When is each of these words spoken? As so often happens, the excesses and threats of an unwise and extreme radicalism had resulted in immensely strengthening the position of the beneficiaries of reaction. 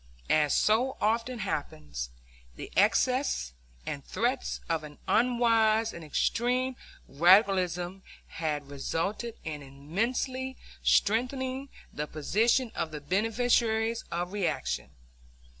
As 0.31 0.55
so 0.55 0.97
often 0.99 1.37
happens, 1.37 2.09
the 2.55 2.71
excesses 2.75 3.53
and 3.85 4.03
threats 4.03 4.59
of 4.67 4.83
an 4.83 4.97
unwise 5.07 5.93
and 5.93 6.03
extreme 6.03 6.75
radicalism 7.07 8.01
had 8.25 8.67
resulted 8.71 9.35
in 9.43 9.61
immensely 9.61 10.57
strengthening 10.81 11.69
the 11.93 12.07
position 12.07 12.71
of 12.73 12.89
the 12.89 12.99
beneficiaries 12.99 14.03
of 14.11 14.33
reaction. 14.33 14.89